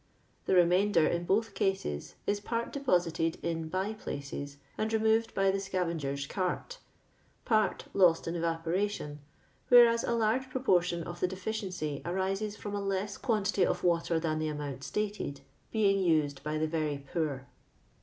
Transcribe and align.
The 0.47 0.55
remainder 0.55 1.05
in 1.05 1.25
both 1.25 1.53
cases 1.53 2.15
is 2.25 2.39
part 2.39 2.73
deposited 2.73 3.37
in 3.43 3.69
by 3.69 3.93
places 3.93 4.57
and 4.75 4.91
removed 4.91 5.35
by 5.35 5.51
the 5.51 5.59
scavenger's 5.59 6.25
cart, 6.25 6.79
part 7.45 7.85
lost 7.93 8.27
in 8.27 8.35
evaporation, 8.35 9.19
whereas 9.69 10.03
a 10.03 10.13
large 10.15 10.49
proportion 10.49 11.03
of 11.03 11.19
the 11.19 11.27
deficiency 11.27 12.01
arises 12.03 12.55
from 12.55 12.73
a 12.73 12.81
less 12.81 13.15
quantity 13.19 13.63
of 13.63 13.83
water 13.83 14.19
than 14.19 14.39
the 14.39 14.47
amount 14.47 14.83
stated 14.83 15.41
being 15.71 15.99
used 15.99 16.41
by 16.41 16.57
the 16.57 16.67
very 16.67 16.97
poor. 17.13 17.45